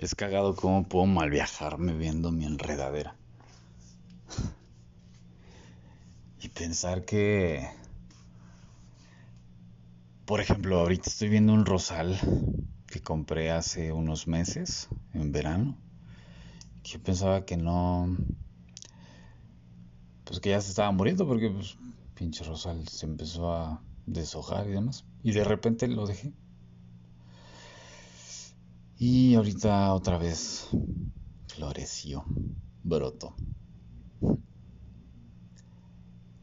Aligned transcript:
Es 0.00 0.14
cagado 0.14 0.56
cómo 0.56 0.88
puedo 0.88 1.04
mal 1.04 1.28
viajarme 1.28 1.92
viendo 1.92 2.32
mi 2.32 2.46
enredadera. 2.46 3.16
y 6.40 6.48
pensar 6.48 7.04
que, 7.04 7.68
por 10.24 10.40
ejemplo, 10.40 10.80
ahorita 10.80 11.10
estoy 11.10 11.28
viendo 11.28 11.52
un 11.52 11.66
rosal 11.66 12.18
que 12.86 13.02
compré 13.02 13.50
hace 13.50 13.92
unos 13.92 14.26
meses, 14.26 14.88
en 15.12 15.32
verano. 15.32 15.76
Que 16.82 16.92
yo 16.92 17.02
pensaba 17.02 17.44
que 17.44 17.58
no, 17.58 18.16
pues 20.24 20.40
que 20.40 20.48
ya 20.48 20.62
se 20.62 20.70
estaba 20.70 20.90
muriendo 20.92 21.26
porque, 21.26 21.50
pues, 21.50 21.76
pinche 22.14 22.42
rosal 22.44 22.88
se 22.88 23.04
empezó 23.04 23.52
a 23.52 23.82
deshojar 24.06 24.66
y 24.66 24.72
demás. 24.72 25.04
Y 25.22 25.32
de 25.32 25.44
repente 25.44 25.88
lo 25.88 26.06
dejé. 26.06 26.32
Y 29.02 29.34
ahorita 29.34 29.94
otra 29.94 30.18
vez 30.18 30.68
floreció, 31.46 32.22
brotó. 32.84 33.34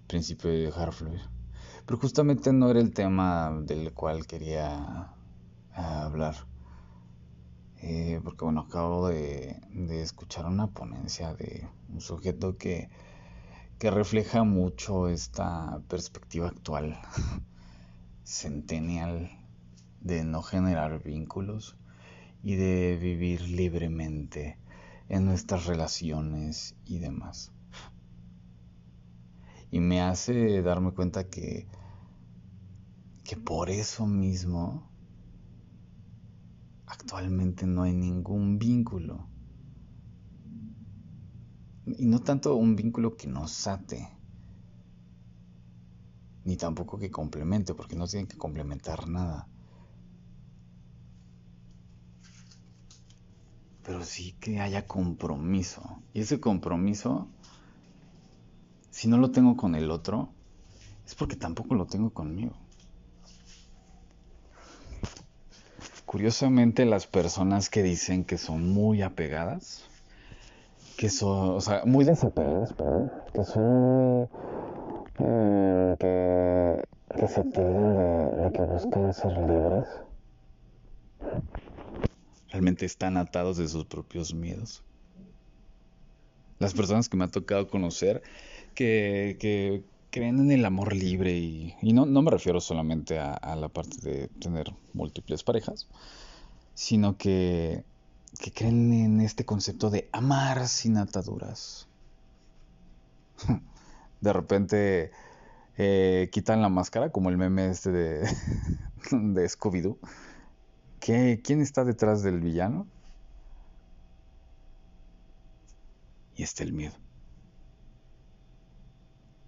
Principio 0.08 0.50
de 0.50 0.58
dejar 0.62 0.92
fluir. 0.92 1.22
Pero 1.86 2.00
justamente 2.00 2.52
no 2.52 2.72
era 2.72 2.80
el 2.80 2.96
tema 2.96 3.56
del 3.62 3.94
cual 3.94 4.26
quería 4.26 5.14
ah, 5.76 6.04
hablar. 6.04 6.34
Eh, 7.84 8.20
porque 8.24 8.46
bueno, 8.46 8.62
acabo 8.62 9.10
de, 9.10 9.62
de, 9.70 10.02
escuchar 10.02 10.48
una 10.48 10.66
ponencia 10.66 11.36
de 11.36 11.70
un 11.90 12.02
sujeto 12.02 12.58
que, 12.58 12.90
que 13.78 13.92
refleja 13.92 14.44
mucho 14.44 15.10
esta 15.10 15.80
perspectiva 15.88 16.48
actual, 16.48 17.00
centennial, 18.24 19.30
de 20.02 20.24
no 20.24 20.42
generar 20.42 21.04
vínculos 21.04 21.78
y 22.44 22.56
de 22.56 22.98
vivir 22.98 23.42
libremente 23.42 24.58
en 25.10 25.26
nuestras 25.26 25.66
relaciones 25.66 26.76
y 26.86 27.00
demás. 27.00 27.52
Y 29.72 29.80
me 29.80 30.02
hace 30.02 30.62
darme 30.62 30.92
cuenta 30.92 31.30
que, 31.30 31.68
que 33.24 33.36
por 33.36 33.70
eso 33.70 34.06
mismo 34.06 34.90
actualmente 36.86 37.66
no 37.66 37.84
hay 37.84 37.94
ningún 37.94 38.58
vínculo. 38.60 39.28
Y 41.98 42.06
no 42.06 42.20
tanto 42.20 42.56
un 42.56 42.76
vínculo 42.76 43.16
que 43.16 43.28
nos 43.28 43.68
ate, 43.68 44.10
ni 46.44 46.58
tampoco 46.58 46.98
que 46.98 47.12
complemente, 47.12 47.74
porque 47.74 47.96
no 47.96 48.08
tienen 48.08 48.28
que 48.28 48.38
complementar 48.38 49.08
nada 49.08 49.50
pero 53.88 54.04
sí 54.04 54.36
que 54.42 54.60
haya 54.60 54.86
compromiso. 54.86 55.82
Y 56.14 56.20
ese 56.20 56.42
compromiso, 56.42 57.30
si 58.92 59.08
no 59.08 59.18
lo 59.18 59.32
tengo 59.32 59.56
con 59.56 59.76
el 59.76 59.92
otro, 59.92 60.28
es 61.06 61.16
porque 61.16 61.38
tampoco 61.38 61.74
lo 61.74 61.86
tengo 61.86 62.10
conmigo. 62.10 62.52
Curiosamente, 66.06 66.86
las 66.86 67.08
personas 67.08 67.70
que 67.70 67.82
dicen 67.82 68.26
que 68.26 68.38
son 68.38 68.70
muy 68.70 69.02
apegadas, 69.02 69.86
que 70.98 71.10
son, 71.10 71.56
o 71.56 71.62
sea, 71.62 71.84
muy 71.86 72.04
desapegadas, 72.04 72.74
perdón, 72.74 73.12
que 73.34 73.44
son 73.46 74.30
eh, 75.20 75.96
que, 75.98 77.18
que 77.18 77.28
se 77.30 77.44
tienen 77.46 77.96
de, 77.96 78.44
de 78.44 78.52
que 78.52 78.62
buscan 78.64 79.14
ser 79.14 79.32
libres 79.32 80.07
realmente 82.58 82.88
están 82.88 83.18
atados 83.18 83.58
de 83.58 83.68
sus 83.68 83.86
propios 83.86 84.34
miedos. 84.34 84.82
Las 86.58 86.74
personas 86.74 87.08
que 87.08 87.16
me 87.16 87.26
ha 87.26 87.28
tocado 87.28 87.68
conocer 87.68 88.24
que, 88.74 89.84
creen 90.10 90.40
en 90.40 90.52
el 90.52 90.66
amor 90.66 90.96
libre 90.96 91.38
y, 91.38 91.76
no, 91.84 92.08
me 92.08 92.32
refiero 92.32 92.60
solamente 92.60 93.20
a, 93.20 93.56
la 93.56 93.70
parte 93.70 93.98
de 94.02 94.28
tener 94.40 94.74
múltiples 94.94 95.44
parejas, 95.44 95.88
sino 96.74 97.16
que, 97.16 97.84
creen 98.56 98.92
en 98.92 99.22
este 99.22 99.46
concepto 99.46 99.92
de 99.92 100.10
amar 100.12 100.68
sin 100.68 100.98
ataduras. 100.98 101.88
De 104.22 104.34
repente 104.34 105.12
eh, 105.78 106.30
quitan 106.32 106.64
la 106.64 106.70
máscara, 106.70 107.12
como 107.12 107.30
el 107.30 107.38
meme 107.38 107.70
este 107.70 107.92
de, 107.92 108.20
de 109.12 109.46
Scooby-Doo 109.46 110.00
¿Quién 111.00 111.62
está 111.62 111.86
detrás 111.86 112.22
del 112.24 112.40
villano? 112.42 112.88
Y 116.36 116.44
está 116.44 116.64
el 116.64 116.74
miedo. 116.74 116.96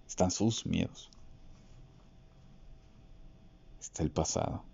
Están 0.08 0.30
sus 0.30 0.66
miedos. 0.66 1.10
Está 3.80 4.02
el 4.02 4.10
pasado. 4.10 4.64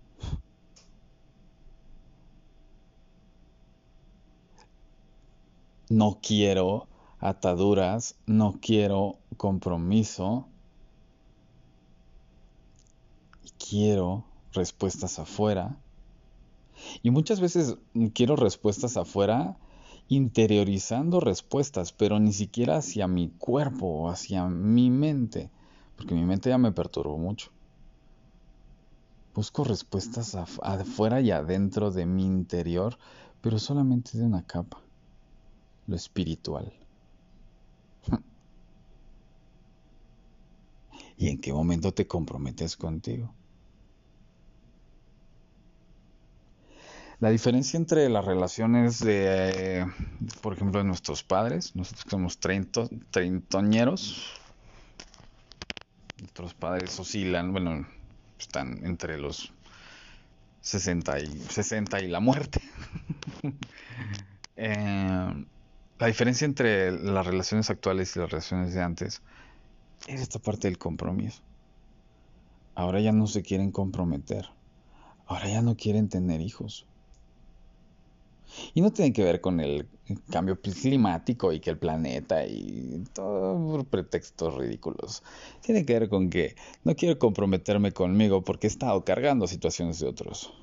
No 5.89 6.19
quiero 6.21 6.87
ataduras, 7.19 8.15
no 8.25 8.59
quiero 8.61 9.19
compromiso. 9.37 10.47
Y 13.43 13.49
quiero 13.51 14.25
respuestas 14.53 15.19
afuera 15.19 15.77
y 17.01 17.11
muchas 17.11 17.39
veces 17.39 17.77
quiero 18.13 18.35
respuestas 18.35 18.97
afuera 18.97 19.57
interiorizando 20.07 21.19
respuestas, 21.19 21.91
pero 21.93 22.19
ni 22.19 22.33
siquiera 22.33 22.77
hacia 22.77 23.07
mi 23.07 23.29
cuerpo 23.37 23.87
o 23.87 24.09
hacia 24.09 24.47
mi 24.47 24.89
mente, 24.89 25.51
porque 25.95 26.15
mi 26.15 26.23
mente 26.23 26.49
ya 26.49 26.57
me 26.57 26.71
perturbó 26.71 27.17
mucho. 27.17 27.51
Busco 29.33 29.63
respuestas 29.63 30.35
afuera 30.35 31.21
y 31.21 31.31
adentro 31.31 31.91
de 31.91 32.05
mi 32.05 32.25
interior, 32.25 32.97
pero 33.41 33.59
solamente 33.59 34.17
de 34.17 34.25
una 34.25 34.45
capa, 34.45 34.81
lo 35.87 35.95
espiritual. 35.95 36.73
¿Y 41.17 41.29
en 41.29 41.39
qué 41.41 41.53
momento 41.53 41.93
te 41.93 42.07
comprometes 42.07 42.77
contigo? 42.77 43.35
La 47.19 47.29
diferencia 47.29 47.77
entre 47.77 48.09
las 48.09 48.25
relaciones 48.25 48.99
de, 48.99 49.87
por 50.41 50.53
ejemplo, 50.53 50.79
de 50.79 50.85
nuestros 50.85 51.23
padres, 51.23 51.75
nosotros 51.75 52.05
somos 52.07 52.37
treinto, 52.37 52.87
treintoñeros, 53.09 54.23
nuestros 56.19 56.53
padres 56.53 56.99
oscilan, 56.99 57.51
bueno, 57.51 57.87
están 58.39 58.85
entre 58.85 59.17
los 59.17 59.51
60 60.61 61.19
y, 61.21 61.27
60 61.49 62.01
y 62.01 62.07
la 62.07 62.19
muerte. 62.19 62.61
Eh, 64.59 65.45
la 65.99 66.07
diferencia 66.07 66.45
entre 66.45 66.91
las 66.91 67.27
relaciones 67.27 67.69
actuales 67.69 68.15
y 68.15 68.19
las 68.19 68.31
relaciones 68.31 68.73
de 68.73 68.81
antes 68.81 69.21
es 70.07 70.19
esta 70.19 70.39
parte 70.39 70.67
del 70.67 70.79
compromiso. 70.79 71.43
Ahora 72.73 72.99
ya 72.99 73.11
no 73.11 73.27
se 73.27 73.43
quieren 73.43 73.69
comprometer. 73.69 74.49
Ahora 75.27 75.47
ya 75.47 75.61
no 75.61 75.77
quieren 75.77 76.09
tener 76.09 76.41
hijos. 76.41 76.87
Y 78.73 78.81
no 78.81 78.91
tiene 78.91 79.13
que 79.13 79.23
ver 79.23 79.41
con 79.41 79.59
el 79.59 79.87
cambio 80.29 80.59
climático 80.59 81.51
y 81.51 81.59
que 81.59 81.69
el 81.69 81.77
planeta 81.77 82.45
y 82.45 83.03
todo 83.13 83.55
por 83.67 83.85
pretextos 83.85 84.55
ridículos. 84.55 85.23
Tiene 85.61 85.85
que 85.85 85.99
ver 85.99 86.09
con 86.09 86.29
que 86.29 86.55
no 86.83 86.95
quiero 86.95 87.19
comprometerme 87.19 87.91
conmigo 87.91 88.43
porque 88.43 88.67
he 88.67 88.69
estado 88.69 89.03
cargando 89.03 89.47
situaciones 89.47 89.99
de 89.99 90.07
otros. 90.07 90.53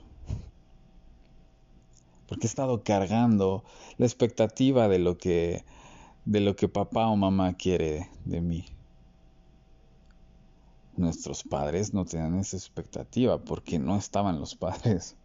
Porque 2.26 2.46
he 2.46 2.48
estado 2.48 2.82
cargando 2.82 3.64
la 3.98 4.06
expectativa 4.06 4.88
de 4.88 4.98
lo 4.98 5.18
que 5.18 5.64
de 6.24 6.40
lo 6.40 6.56
que 6.56 6.68
papá 6.68 7.08
o 7.08 7.16
mamá 7.16 7.52
quiere 7.52 8.08
de 8.24 8.40
mí. 8.40 8.64
Nuestros 10.96 11.42
padres 11.42 11.92
no 11.92 12.06
tenían 12.06 12.38
esa 12.38 12.56
expectativa 12.56 13.38
porque 13.38 13.78
no 13.78 13.96
estaban 13.96 14.40
los 14.40 14.54
padres 14.54 15.16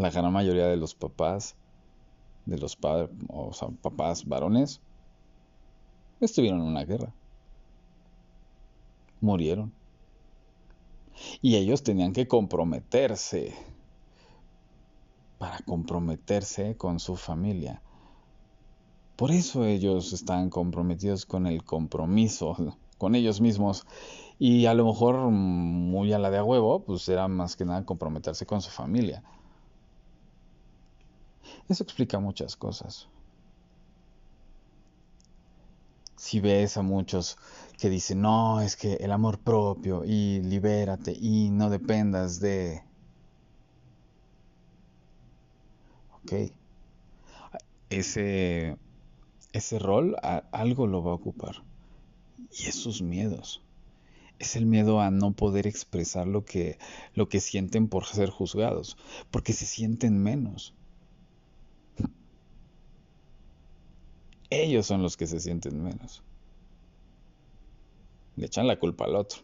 la 0.00 0.10
gran 0.10 0.32
mayoría 0.32 0.66
de 0.66 0.78
los 0.78 0.94
papás, 0.94 1.54
de 2.46 2.56
los 2.56 2.74
padres, 2.74 3.10
o 3.28 3.52
sea, 3.52 3.68
papás 3.68 4.24
varones, 4.24 4.80
estuvieron 6.20 6.60
en 6.60 6.68
una 6.68 6.84
guerra. 6.84 7.12
Murieron. 9.20 9.72
Y 11.42 11.56
ellos 11.56 11.82
tenían 11.82 12.14
que 12.14 12.26
comprometerse 12.26 13.54
para 15.36 15.58
comprometerse 15.58 16.76
con 16.78 16.98
su 16.98 17.16
familia. 17.16 17.82
Por 19.16 19.32
eso 19.32 19.66
ellos 19.66 20.14
están 20.14 20.48
comprometidos 20.48 21.26
con 21.26 21.46
el 21.46 21.62
compromiso, 21.62 22.56
con 22.96 23.14
ellos 23.14 23.42
mismos. 23.42 23.86
Y 24.38 24.64
a 24.64 24.72
lo 24.72 24.86
mejor 24.86 25.16
muy 25.30 26.14
a 26.14 26.18
la 26.18 26.30
de 26.30 26.38
a 26.38 26.44
huevo, 26.44 26.84
pues 26.84 27.06
era 27.10 27.28
más 27.28 27.54
que 27.54 27.66
nada 27.66 27.84
comprometerse 27.84 28.46
con 28.46 28.62
su 28.62 28.70
familia. 28.70 29.22
Eso 31.68 31.82
explica 31.82 32.18
muchas 32.18 32.56
cosas. 32.56 33.08
Si 36.16 36.38
ves 36.40 36.76
a 36.76 36.82
muchos 36.82 37.38
que 37.78 37.88
dicen, 37.88 38.20
no, 38.20 38.60
es 38.60 38.76
que 38.76 38.94
el 38.94 39.10
amor 39.10 39.38
propio 39.38 40.04
y 40.04 40.40
libérate 40.42 41.12
y 41.12 41.48
no 41.50 41.70
dependas 41.70 42.40
de... 42.40 42.82
Ok. 46.22 46.52
Ese, 47.88 48.76
ese 49.52 49.78
rol 49.78 50.16
algo 50.52 50.86
lo 50.86 51.02
va 51.02 51.12
a 51.12 51.14
ocupar. 51.14 51.62
Y 52.50 52.66
esos 52.66 53.00
miedos. 53.00 53.62
Es 54.38 54.56
el 54.56 54.66
miedo 54.66 55.00
a 55.00 55.10
no 55.10 55.32
poder 55.32 55.66
expresar 55.66 56.26
lo 56.26 56.44
que, 56.44 56.78
lo 57.14 57.28
que 57.28 57.40
sienten 57.40 57.88
por 57.88 58.06
ser 58.06 58.30
juzgados, 58.30 58.96
porque 59.30 59.52
se 59.52 59.66
sienten 59.66 60.22
menos. 60.22 60.74
Ellos 64.50 64.86
son 64.86 65.02
los 65.02 65.16
que 65.16 65.26
se 65.26 65.40
sienten 65.40 65.82
menos. 65.82 66.22
Le 68.36 68.46
echan 68.46 68.66
la 68.66 68.78
culpa 68.78 69.04
al 69.04 69.14
otro. 69.14 69.42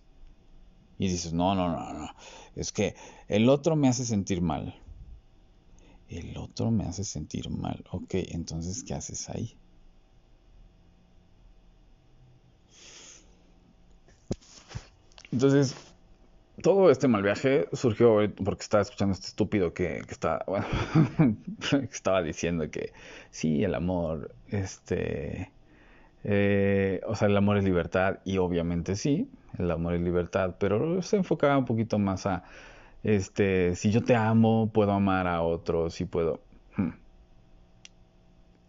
Y 0.99 1.09
dices, 1.09 1.33
no, 1.33 1.55
no, 1.55 1.69
no, 1.69 1.93
no. 1.93 2.09
Es 2.57 2.73
que 2.73 2.95
el 3.29 3.49
otro 3.49 3.77
me 3.77 3.89
hace 3.89 4.05
sentir 4.05 4.41
mal. 4.41 4.75
El 6.09 6.37
otro 6.37 6.71
me 6.71 6.85
hace 6.85 7.05
sentir 7.05 7.51
mal. 7.51 7.85
Ok, 7.91 8.15
entonces, 8.15 8.83
¿qué 8.83 8.95
haces 8.95 9.29
ahí? 9.29 9.57
Entonces, 15.33 15.75
todo 16.63 16.91
este 16.91 17.09
mal 17.09 17.23
viaje 17.23 17.69
surgió 17.73 18.19
porque 18.45 18.63
estaba 18.63 18.83
escuchando 18.83 19.13
a 19.13 19.15
este 19.15 19.29
estúpido 19.29 19.75
que, 19.75 20.03
que 21.71 21.77
estaba 21.91 22.23
diciendo 22.23 22.71
que 22.71 22.93
sí, 23.31 23.63
el 23.63 23.75
amor, 23.75 24.35
este, 24.49 25.53
eh, 26.25 27.01
o 27.07 27.15
sea, 27.15 27.29
el 27.29 27.37
amor 27.37 27.59
es 27.59 27.65
libertad 27.65 28.19
y 28.25 28.39
obviamente 28.39 28.97
sí, 28.97 29.29
el 29.59 29.71
amor 29.71 29.95
es 29.95 30.01
libertad, 30.01 30.57
pero 30.59 31.03
se 31.03 31.17
enfocaba 31.17 31.59
un 31.59 31.65
poquito 31.67 31.99
más 31.99 32.27
a, 32.27 32.45
este, 33.03 33.77
si 33.77 33.91
yo 33.93 34.03
te 34.03 34.17
amo, 34.17 34.71
puedo 34.73 34.93
amar 34.93 35.27
a 35.29 35.43
otros, 35.43 35.95
si 35.95 36.07
puedo. 36.07 36.41
Hmm. 36.77 36.91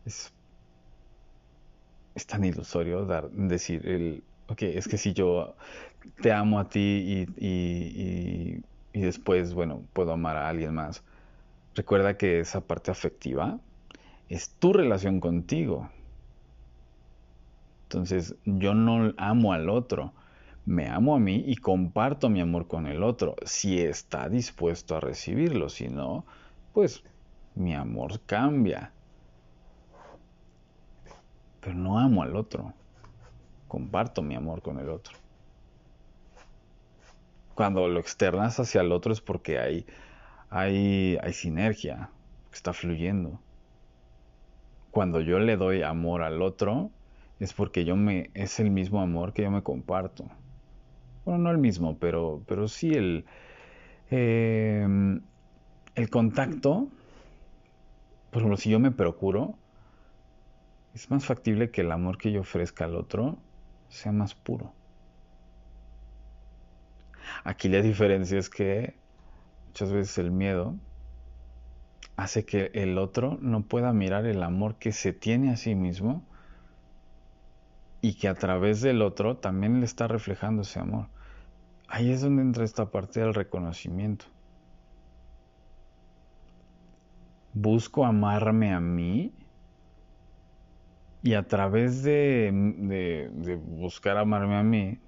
Es, 0.05 0.33
es 2.15 2.25
tan 2.27 2.43
ilusorio 2.43 3.05
dar, 3.05 3.29
decir 3.31 3.87
el, 3.87 4.23
ok, 4.47 4.61
es 4.63 4.87
que 4.87 4.97
si 4.97 5.13
yo 5.13 5.55
te 6.21 6.31
amo 6.31 6.59
a 6.59 6.69
ti 6.69 7.27
y, 7.37 8.61
después, 8.93 9.53
bueno, 9.53 9.83
puedo 9.93 10.13
amar 10.13 10.37
a 10.37 10.49
alguien 10.49 10.73
más. 10.73 11.03
Recuerda 11.75 12.17
que 12.17 12.39
esa 12.39 12.61
parte 12.61 12.91
afectiva 12.91 13.59
es 14.29 14.49
tu 14.49 14.73
relación 14.73 15.19
contigo. 15.19 15.89
Entonces, 17.83 18.35
yo 18.45 18.73
no 18.73 19.13
amo 19.17 19.53
al 19.53 19.69
otro, 19.69 20.13
me 20.65 20.87
amo 20.87 21.15
a 21.15 21.19
mí 21.19 21.43
y 21.45 21.55
comparto 21.55 22.29
mi 22.29 22.41
amor 22.41 22.67
con 22.67 22.87
el 22.87 23.03
otro, 23.03 23.35
si 23.45 23.79
está 23.79 24.27
dispuesto 24.27 24.95
a 24.95 24.99
recibirlo, 24.99 25.69
si 25.69 25.87
no, 25.87 26.25
pues 26.73 27.03
mi 27.55 27.73
amor 27.73 28.19
cambia. 28.25 28.91
Pero 31.61 31.75
no 31.75 31.99
amo 31.99 32.23
al 32.23 32.35
otro, 32.35 32.73
comparto 33.67 34.21
mi 34.21 34.35
amor 34.35 34.61
con 34.61 34.79
el 34.79 34.89
otro 34.89 35.17
cuando 37.57 37.87
lo 37.87 37.99
externas 37.99 38.59
hacia 38.59 38.81
el 38.81 38.91
otro 38.91 39.11
es 39.11 39.19
porque 39.19 39.57
hay, 39.57 39.87
hay, 40.51 41.17
hay 41.23 41.33
sinergia, 41.33 42.11
está 42.53 42.71
fluyendo. 42.71 43.41
Cuando 44.91 45.21
yo 45.21 45.39
le 45.39 45.57
doy 45.57 45.81
amor 45.81 46.21
al 46.21 46.43
otro, 46.43 46.91
es 47.39 47.53
porque 47.53 47.83
yo 47.83 47.95
me, 47.95 48.29
es 48.35 48.59
el 48.59 48.69
mismo 48.69 49.01
amor 49.01 49.33
que 49.33 49.41
yo 49.41 49.49
me 49.49 49.63
comparto. 49.63 50.25
Bueno, 51.25 51.45
no 51.45 51.49
el 51.49 51.57
mismo, 51.57 51.97
pero, 51.97 52.43
pero 52.45 52.67
sí 52.67 52.93
el, 52.93 53.25
em, 54.11 55.21
el 55.95 56.09
contacto. 56.11 56.89
Por 58.29 58.43
ejemplo, 58.43 58.57
si 58.57 58.69
yo 58.69 58.79
me 58.79 58.91
procuro, 58.91 59.55
es 60.93 61.09
más 61.09 61.25
factible 61.25 61.71
que 61.71 61.81
el 61.81 61.91
amor 61.91 62.19
que 62.19 62.31
yo 62.31 62.41
ofrezca 62.41 62.85
al 62.85 62.95
otro 62.95 63.39
sea 63.89 64.11
más 64.11 64.35
puro. 64.35 64.76
Aquí 67.43 67.69
la 67.69 67.81
diferencia 67.81 68.37
es 68.37 68.49
que 68.49 68.95
muchas 69.67 69.91
veces 69.91 70.17
el 70.17 70.31
miedo 70.31 70.75
hace 72.15 72.45
que 72.45 72.71
el 72.73 72.97
otro 72.97 73.37
no 73.41 73.63
pueda 73.63 73.93
mirar 73.93 74.25
el 74.25 74.41
amor 74.43 74.75
que 74.75 74.91
se 74.91 75.13
tiene 75.13 75.51
a 75.51 75.57
sí 75.57 75.75
mismo 75.75 76.25
y 78.01 78.15
que 78.15 78.27
a 78.27 78.35
través 78.35 78.81
del 78.81 79.01
otro 79.01 79.37
también 79.37 79.79
le 79.79 79.85
está 79.85 80.07
reflejando 80.07 80.63
ese 80.63 80.79
amor. 80.79 81.07
Ahí 81.87 82.11
es 82.11 82.21
donde 82.21 82.41
entra 82.41 82.63
esta 82.65 82.91
parte 82.91 83.19
del 83.19 83.33
reconocimiento. 83.33 84.25
Busco 87.53 88.05
amarme 88.05 88.73
a 88.73 88.79
mí 88.79 89.33
y 91.23 91.33
a 91.33 91.47
través 91.47 92.03
de, 92.03 92.51
de 93.33 93.55
buscar 93.55 94.17
amarme 94.17 94.55
a 94.57 94.63
mí, 94.63 94.99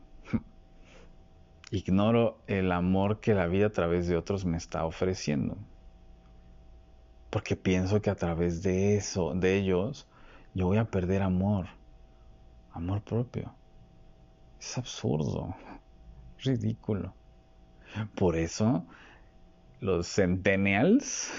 Ignoro 1.72 2.42
el 2.48 2.72
amor 2.72 3.20
que 3.20 3.36
la 3.36 3.46
vida 3.46 3.68
a 3.68 3.72
través 3.72 4.08
de 4.08 4.18
otros 4.18 4.44
me 4.44 4.58
está 4.58 4.86
ofreciendo. 4.86 5.56
Porque 7.30 7.56
pienso 7.56 8.02
que 8.02 8.10
a 8.10 8.16
través 8.16 8.64
de 8.64 8.96
eso, 8.96 9.36
de 9.36 9.58
ellos, 9.58 10.08
yo 10.56 10.66
voy 10.66 10.80
a 10.80 10.86
perder 10.86 11.22
amor. 11.22 11.68
Amor 12.72 13.02
propio. 13.02 13.54
Es 14.60 14.80
absurdo. 14.80 15.56
Ridículo. 16.40 17.14
Por 18.16 18.36
eso 18.36 18.86
los 19.80 20.08
centennials 20.08 21.32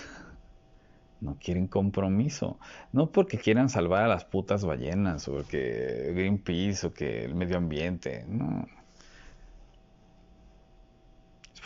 no 1.21 1.37
quieren 1.41 1.67
compromiso. 1.67 2.61
No 2.93 3.11
porque 3.11 3.38
quieran 3.38 3.69
salvar 3.69 4.05
a 4.05 4.09
las 4.09 4.25
putas 4.25 4.65
ballenas 4.65 5.26
o 5.26 5.44
que 5.44 6.12
Greenpeace 6.15 6.87
o 6.87 6.93
que 6.93 7.25
el 7.25 7.35
medio 7.35 7.56
ambiente. 7.56 8.25
No 8.29 8.69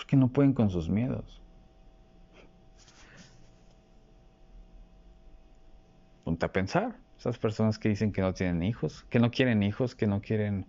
porque 0.05 0.17
no 0.19 0.29
pueden 0.29 0.53
con 0.53 0.69
sus 0.69 0.91
miedos. 0.91 1.41
Ponte 6.25 6.45
a 6.45 6.53
pensar, 6.53 6.99
esas 7.19 7.39
personas 7.39 7.79
que 7.79 7.89
dicen 7.89 8.13
que 8.13 8.21
no 8.21 8.35
tienen 8.35 8.63
hijos, 8.63 9.07
que 9.09 9.19
no 9.19 9.31
quieren 9.31 9.63
hijos, 9.63 9.95
que 9.95 10.07
no 10.07 10.21
quieren, 10.21 10.67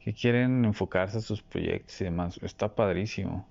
que 0.00 0.12
quieren 0.12 0.64
enfocarse 0.64 1.18
a 1.18 1.20
sus 1.20 1.40
proyectos 1.40 2.00
y 2.00 2.04
demás, 2.04 2.40
está 2.42 2.74
padrísimo. 2.74 3.46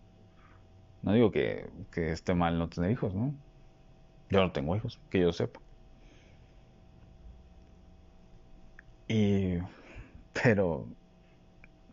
No 1.04 1.14
digo 1.14 1.32
que, 1.32 1.70
que 1.90 2.12
esté 2.12 2.34
mal 2.34 2.60
no 2.60 2.68
tener 2.68 2.92
hijos, 2.92 3.16
¿no? 3.16 3.34
Yo 4.30 4.42
no 4.42 4.52
tengo 4.52 4.76
hijos, 4.76 5.00
que 5.10 5.22
yo 5.22 5.32
sepa. 5.32 5.62
Y, 9.08 9.60
pero, 10.34 10.86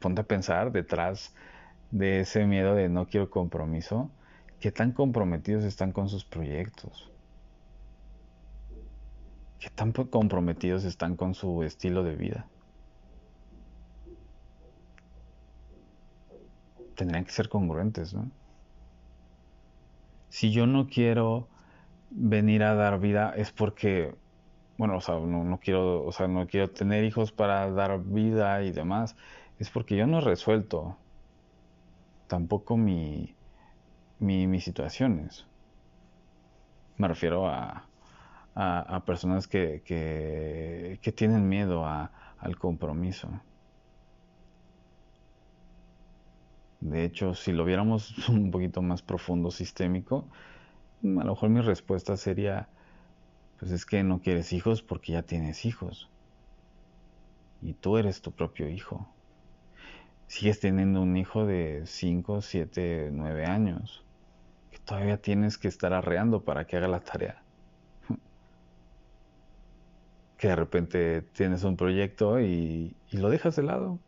ponte 0.00 0.20
a 0.22 0.24
pensar 0.24 0.72
detrás 0.72 1.32
de 1.94 2.18
ese 2.18 2.44
miedo 2.44 2.74
de 2.74 2.88
no 2.88 3.06
quiero 3.06 3.30
compromiso, 3.30 4.10
¿qué 4.58 4.72
tan 4.72 4.90
comprometidos 4.90 5.62
están 5.62 5.92
con 5.92 6.08
sus 6.08 6.24
proyectos? 6.24 7.08
¿Qué 9.60 9.70
tan 9.70 9.92
comprometidos 9.92 10.84
están 10.84 11.14
con 11.14 11.34
su 11.34 11.62
estilo 11.62 12.02
de 12.02 12.16
vida? 12.16 12.48
Tendrían 16.96 17.24
que 17.24 17.30
ser 17.30 17.48
congruentes, 17.48 18.12
¿no? 18.12 18.28
Si 20.30 20.50
yo 20.50 20.66
no 20.66 20.88
quiero 20.88 21.46
venir 22.10 22.64
a 22.64 22.74
dar 22.74 22.98
vida 22.98 23.32
es 23.36 23.52
porque, 23.52 24.16
bueno, 24.78 24.96
o 24.96 25.00
sea, 25.00 25.14
no, 25.20 25.44
no 25.44 25.60
quiero, 25.60 26.04
o 26.04 26.10
sea, 26.10 26.26
no 26.26 26.48
quiero 26.48 26.70
tener 26.70 27.04
hijos 27.04 27.30
para 27.30 27.70
dar 27.70 28.02
vida 28.02 28.64
y 28.64 28.72
demás, 28.72 29.14
es 29.60 29.70
porque 29.70 29.96
yo 29.96 30.08
no 30.08 30.18
he 30.18 30.22
resuelto 30.22 30.98
tampoco 32.26 32.76
mi, 32.76 33.34
mi, 34.18 34.46
mis 34.46 34.64
situaciones. 34.64 35.46
Me 36.96 37.08
refiero 37.08 37.48
a, 37.48 37.86
a, 38.54 39.04
personas 39.04 39.48
que, 39.48 39.82
que, 39.84 40.98
que, 41.02 41.12
tienen 41.12 41.48
miedo 41.48 41.84
a, 41.84 42.12
al 42.38 42.56
compromiso. 42.56 43.28
De 46.80 47.04
hecho, 47.04 47.34
si 47.34 47.52
lo 47.52 47.64
viéramos 47.64 48.28
un 48.28 48.50
poquito 48.50 48.82
más 48.82 49.02
profundo, 49.02 49.50
sistémico, 49.50 50.28
a 51.02 51.24
lo 51.24 51.32
mejor 51.32 51.50
mi 51.50 51.60
respuesta 51.60 52.16
sería, 52.16 52.68
pues 53.58 53.72
es 53.72 53.84
que 53.86 54.02
no 54.04 54.20
quieres 54.20 54.52
hijos 54.52 54.82
porque 54.82 55.12
ya 55.12 55.22
tienes 55.22 55.64
hijos. 55.64 56.08
Y 57.62 57.72
tú 57.74 57.96
eres 57.96 58.20
tu 58.20 58.30
propio 58.32 58.68
hijo 58.68 59.13
sigues 60.26 60.60
teniendo 60.60 61.02
un 61.02 61.16
hijo 61.16 61.46
de 61.46 61.82
5, 61.86 62.42
7, 62.42 63.10
9 63.12 63.46
años, 63.46 64.04
que 64.70 64.78
todavía 64.78 65.18
tienes 65.18 65.58
que 65.58 65.68
estar 65.68 65.92
arreando 65.92 66.42
para 66.44 66.66
que 66.66 66.76
haga 66.76 66.88
la 66.88 67.00
tarea. 67.00 67.42
que 70.38 70.48
de 70.48 70.56
repente 70.56 71.22
tienes 71.22 71.64
un 71.64 71.76
proyecto 71.76 72.40
y, 72.40 72.96
lo 73.12 73.30
dejas 73.30 73.56
de 73.56 73.62
lado. 73.62 73.98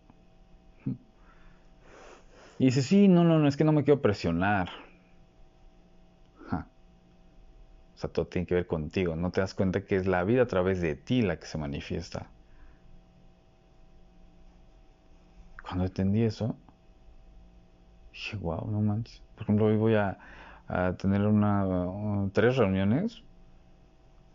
Y 2.59 2.67
dices, 2.67 2.87
sí, 2.87 3.07
no, 3.07 3.23
no, 3.23 3.39
no, 3.39 3.49
es 3.49 3.57
que 3.57 3.65
no 3.65 3.73
me 3.73 3.85
quiero 3.85 4.01
presionar. 4.01 4.71
O 7.97 7.99
sea, 7.99 8.11
todo 8.11 8.27
tiene 8.27 8.47
que 8.47 8.55
ver 8.55 8.67
contigo. 8.67 9.17
No 9.17 9.31
te 9.31 9.41
das 9.41 9.55
cuenta 9.55 9.83
que 9.83 9.97
es 9.97 10.07
la 10.07 10.23
vida 10.23 10.43
a 10.43 10.47
través 10.47 10.83
de 10.83 10.95
ti 10.97 11.23
la 11.23 11.39
que 11.39 11.47
se 11.47 11.57
manifiesta. 11.57 12.29
Cuando 15.77 15.89
entendí 15.89 16.23
eso, 16.23 16.57
dije, 18.11 18.39
wow, 18.39 18.67
no 18.71 18.81
manches. 18.81 19.23
Por 19.35 19.43
ejemplo, 19.43 19.67
hoy 19.67 19.77
voy 19.77 19.95
a, 19.95 20.17
tener 20.97 21.21
una, 21.21 22.31
tres 22.33 22.57
reuniones 22.57 23.23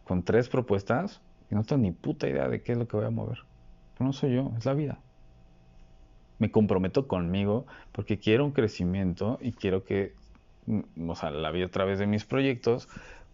con 0.03 0.21
tres 0.21 0.50
propuestas 0.50 1.19
y 1.50 1.55
no 1.55 1.63
tengo 1.63 1.81
ni 1.81 1.91
puta 1.91 2.27
idea 2.29 2.48
de 2.48 2.62
qué 2.62 2.74
es 2.74 2.77
lo 2.77 2.88
que 2.88 2.95
voy 2.95 3.07
a 3.07 3.10
mover. 3.10 3.39
No 3.98 4.13
soy 4.13 4.36
yo, 4.36 4.51
es 4.55 4.65
la 4.65 4.75
vida. 4.75 5.00
Me 6.38 6.51
comprometo 6.51 7.07
conmigo 7.07 7.65
porque 7.91 8.19
quiero 8.19 8.45
un 8.45 8.51
crecimiento 8.51 9.39
y 9.41 9.53
quiero 9.53 9.83
que, 9.83 10.13
mm, 10.67 11.10
o 11.10 11.15
sea, 11.15 11.31
la 11.31 11.50
vida 11.50 11.65
a 11.65 11.71
través 11.71 11.98
de 11.98 12.05
mis 12.05 12.24
proyectos 12.24 12.88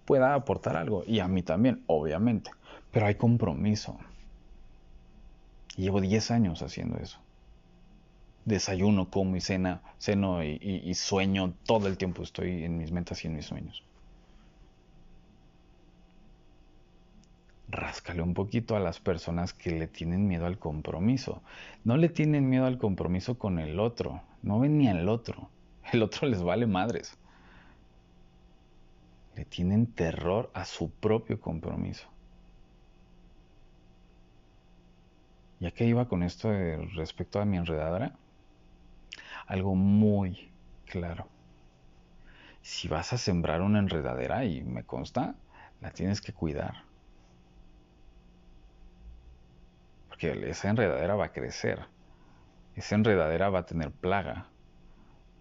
pueda 0.05 0.33
aportar 0.33 0.77
algo. 0.77 1.03
Y 1.05 1.19
a 1.19 1.27
mí 1.27 1.43
también, 1.43 1.83
obviamente. 1.87 2.51
Pero 2.89 3.07
hay 3.07 3.15
compromiso. 3.15 3.97
llevo 5.75 5.99
10 5.99 6.31
años 6.31 6.61
haciendo 6.61 6.97
eso. 6.99 7.19
Desayuno, 8.47 9.09
como 9.11 9.35
y 9.35 9.41
cena, 9.41 9.81
ceno 9.99 10.43
y, 10.43 10.93
sueño 10.95 11.53
todo 11.65 11.87
el 11.87 11.97
tiempo. 11.97 12.23
Estoy 12.23 12.63
en 12.63 12.77
mis 12.77 12.91
metas 12.91 13.23
y 13.23 13.27
en 13.27 13.35
mis 13.35 13.45
sueños. 13.45 13.83
Ráscale 17.69 18.21
un 18.21 18.33
poquito 18.33 18.75
a 18.75 18.79
las 18.79 18.99
personas 18.99 19.53
que 19.53 19.71
le 19.71 19.87
tienen 19.87 20.27
miedo 20.27 20.45
al 20.45 20.57
compromiso. 20.57 21.43
No 21.83 21.97
le 21.97 22.09
tienen 22.09 22.49
miedo 22.49 22.65
al 22.65 22.79
compromiso 22.79 23.37
con 23.37 23.59
el 23.59 23.79
otro. 23.79 24.21
No 24.41 24.59
ven 24.59 24.79
ni 24.79 24.87
al 24.87 25.07
otro. 25.09 25.49
El 25.91 26.01
otro 26.01 26.27
les 26.27 26.41
vale 26.41 26.65
madres 26.65 27.17
le 29.37 29.45
tienen 29.45 29.85
terror 29.85 30.49
a 30.55 30.65
su 30.65 30.89
propio 30.89 31.39
compromiso. 31.39 32.07
¿Ya 35.59 35.71
que 35.71 35.85
iba 35.85 36.07
con 36.07 36.23
esto 36.23 36.51
respecto 36.95 37.39
a 37.39 37.45
mi 37.45 37.57
enredadora? 37.57 38.15
Algo 39.47 39.73
muy 39.73 40.53
claro. 40.85 41.33
Si 42.61 42.87
vas 42.87 43.13
a 43.13 43.17
sembrar 43.17 43.63
una 43.63 43.79
enredadera, 43.79 44.45
y 44.45 44.63
me 44.63 44.85
consta, 44.85 45.41
la 45.79 45.89
tienes 45.91 46.21
que 46.21 46.33
cuidar. 46.33 46.85
Porque 50.09 50.31
esa 50.49 50.69
enredadera 50.69 51.15
va 51.15 51.25
a 51.25 51.31
crecer. 51.31 51.87
Esa 52.73 52.95
enredadera 52.95 53.49
va 53.49 53.59
a 53.59 53.65
tener 53.65 53.93
plaga. 53.93 54.53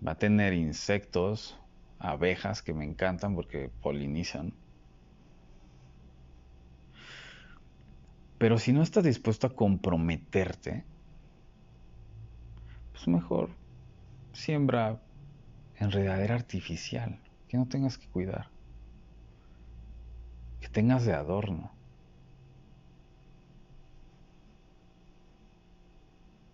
Va 0.06 0.12
a 0.12 0.18
tener 0.18 0.54
insectos, 0.54 1.58
abejas 1.98 2.62
que 2.62 2.74
me 2.74 2.84
encantan 2.86 3.34
porque 3.36 3.70
polinizan. 3.80 4.60
Pero 8.38 8.56
si 8.58 8.72
no 8.72 8.80
estás 8.82 9.04
dispuesto 9.04 9.46
a 9.46 9.54
comprometerte, 9.54 10.88
pues 12.92 13.06
mejor 13.08 13.56
siembra 14.36 15.02
enredadera 15.74 16.34
artificial, 16.36 17.20
que 17.48 17.56
no 17.58 17.66
tengas 17.68 17.98
que 17.98 18.08
cuidar, 18.08 18.50
que 20.60 20.68
tengas 20.68 21.04
de 21.04 21.14
adorno. 21.14 21.72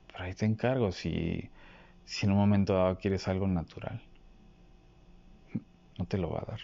Pero 0.07 0.25
ahí 0.25 0.35
te 0.35 0.47
encargo 0.47 0.93
si, 0.93 1.51
si 2.05 2.27
en 2.27 2.33
un 2.33 2.39
momento 2.39 2.75
dado 2.75 2.99
quieres 2.99 3.29
algo 3.29 3.47
natural 3.49 4.01
no 5.99 6.07
te 6.07 6.19
lo 6.19 6.31
va 6.31 6.41
a 6.41 6.45
dar. 6.47 6.61